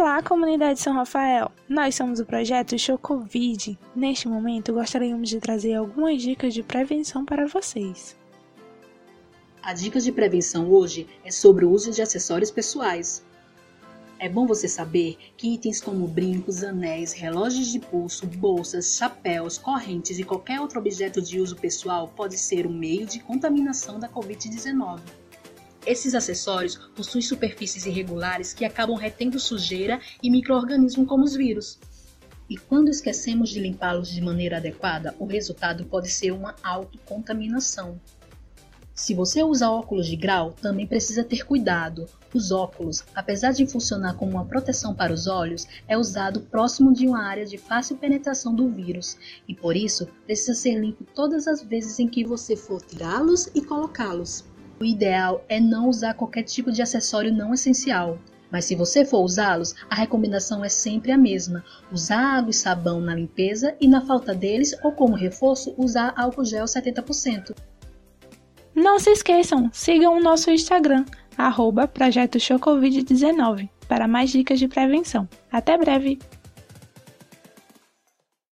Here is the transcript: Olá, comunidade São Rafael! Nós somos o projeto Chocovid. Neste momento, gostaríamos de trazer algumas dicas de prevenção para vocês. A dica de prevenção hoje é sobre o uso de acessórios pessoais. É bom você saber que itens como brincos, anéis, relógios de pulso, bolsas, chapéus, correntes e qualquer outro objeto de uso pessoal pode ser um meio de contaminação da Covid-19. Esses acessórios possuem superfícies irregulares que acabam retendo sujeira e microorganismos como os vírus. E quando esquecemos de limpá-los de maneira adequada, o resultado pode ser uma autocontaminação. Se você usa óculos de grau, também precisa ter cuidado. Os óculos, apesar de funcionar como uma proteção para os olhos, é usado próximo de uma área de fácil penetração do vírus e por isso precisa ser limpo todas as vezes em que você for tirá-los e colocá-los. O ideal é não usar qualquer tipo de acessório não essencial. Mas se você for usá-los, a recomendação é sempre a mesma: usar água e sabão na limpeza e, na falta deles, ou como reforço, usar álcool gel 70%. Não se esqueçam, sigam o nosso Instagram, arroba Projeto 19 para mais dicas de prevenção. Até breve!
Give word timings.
Olá, 0.00 0.22
comunidade 0.22 0.80
São 0.80 0.94
Rafael! 0.94 1.52
Nós 1.68 1.94
somos 1.94 2.20
o 2.20 2.24
projeto 2.24 2.78
Chocovid. 2.78 3.78
Neste 3.94 4.26
momento, 4.28 4.72
gostaríamos 4.72 5.28
de 5.28 5.38
trazer 5.38 5.74
algumas 5.74 6.22
dicas 6.22 6.54
de 6.54 6.62
prevenção 6.62 7.22
para 7.22 7.46
vocês. 7.46 8.16
A 9.62 9.74
dica 9.74 10.00
de 10.00 10.10
prevenção 10.10 10.70
hoje 10.70 11.06
é 11.22 11.30
sobre 11.30 11.66
o 11.66 11.70
uso 11.70 11.90
de 11.90 12.00
acessórios 12.00 12.50
pessoais. 12.50 13.22
É 14.18 14.26
bom 14.26 14.46
você 14.46 14.66
saber 14.66 15.18
que 15.36 15.52
itens 15.52 15.82
como 15.82 16.08
brincos, 16.08 16.64
anéis, 16.64 17.12
relógios 17.12 17.70
de 17.70 17.78
pulso, 17.78 18.26
bolsas, 18.26 18.96
chapéus, 18.96 19.58
correntes 19.58 20.18
e 20.18 20.24
qualquer 20.24 20.62
outro 20.62 20.80
objeto 20.80 21.20
de 21.20 21.38
uso 21.38 21.56
pessoal 21.56 22.08
pode 22.16 22.38
ser 22.38 22.66
um 22.66 22.72
meio 22.72 23.04
de 23.04 23.20
contaminação 23.20 24.00
da 24.00 24.08
Covid-19. 24.08 24.98
Esses 25.86 26.14
acessórios 26.14 26.76
possuem 26.94 27.22
superfícies 27.22 27.86
irregulares 27.86 28.52
que 28.52 28.64
acabam 28.64 28.96
retendo 28.96 29.40
sujeira 29.40 30.00
e 30.22 30.30
microorganismos 30.30 31.08
como 31.08 31.24
os 31.24 31.34
vírus. 31.34 31.78
E 32.48 32.56
quando 32.56 32.88
esquecemos 32.88 33.48
de 33.48 33.60
limpá-los 33.60 34.10
de 34.10 34.20
maneira 34.20 34.58
adequada, 34.58 35.14
o 35.18 35.24
resultado 35.24 35.84
pode 35.84 36.10
ser 36.10 36.32
uma 36.32 36.54
autocontaminação. 36.62 38.00
Se 38.92 39.14
você 39.14 39.42
usa 39.42 39.70
óculos 39.70 40.06
de 40.06 40.14
grau, 40.14 40.52
também 40.52 40.86
precisa 40.86 41.24
ter 41.24 41.46
cuidado. 41.46 42.04
Os 42.34 42.50
óculos, 42.50 43.02
apesar 43.14 43.52
de 43.52 43.66
funcionar 43.66 44.14
como 44.14 44.32
uma 44.32 44.44
proteção 44.44 44.94
para 44.94 45.12
os 45.12 45.26
olhos, 45.26 45.66
é 45.88 45.96
usado 45.96 46.42
próximo 46.42 46.92
de 46.92 47.06
uma 47.06 47.24
área 47.24 47.46
de 47.46 47.56
fácil 47.56 47.96
penetração 47.96 48.54
do 48.54 48.68
vírus 48.68 49.16
e 49.48 49.54
por 49.54 49.74
isso 49.74 50.06
precisa 50.26 50.52
ser 50.54 50.78
limpo 50.78 51.06
todas 51.14 51.48
as 51.48 51.62
vezes 51.62 51.98
em 51.98 52.06
que 52.06 52.26
você 52.26 52.54
for 52.54 52.82
tirá-los 52.82 53.46
e 53.54 53.62
colocá-los. 53.62 54.44
O 54.80 54.84
ideal 54.84 55.44
é 55.46 55.60
não 55.60 55.90
usar 55.90 56.14
qualquer 56.14 56.42
tipo 56.42 56.72
de 56.72 56.80
acessório 56.80 57.30
não 57.30 57.52
essencial. 57.52 58.18
Mas 58.50 58.64
se 58.64 58.74
você 58.74 59.04
for 59.04 59.20
usá-los, 59.20 59.74
a 59.90 59.94
recomendação 59.94 60.64
é 60.64 60.70
sempre 60.70 61.12
a 61.12 61.18
mesma: 61.18 61.62
usar 61.92 62.38
água 62.38 62.50
e 62.50 62.54
sabão 62.54 62.98
na 62.98 63.14
limpeza 63.14 63.76
e, 63.78 63.86
na 63.86 64.00
falta 64.00 64.34
deles, 64.34 64.74
ou 64.82 64.92
como 64.92 65.14
reforço, 65.14 65.74
usar 65.76 66.14
álcool 66.16 66.46
gel 66.46 66.64
70%. 66.64 67.54
Não 68.74 68.98
se 68.98 69.10
esqueçam, 69.10 69.68
sigam 69.70 70.16
o 70.16 70.22
nosso 70.22 70.50
Instagram, 70.50 71.04
arroba 71.36 71.86
Projeto 71.86 72.38
19 73.02 73.68
para 73.86 74.08
mais 74.08 74.30
dicas 74.30 74.58
de 74.58 74.66
prevenção. 74.66 75.28
Até 75.52 75.76
breve! 75.76 76.18